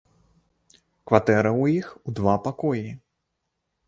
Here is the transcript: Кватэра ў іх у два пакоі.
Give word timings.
Кватэра 1.11 1.51
ў 1.61 1.75
іх 1.81 1.87
у 2.07 2.13
два 2.21 2.33
пакоі. 2.47 2.89